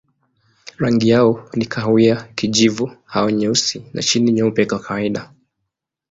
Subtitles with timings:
[0.77, 5.33] Rangi yao ni kahawia, kijivu au nyeusi na chini nyeupe kwa kawaida.